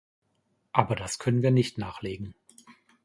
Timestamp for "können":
1.19-1.43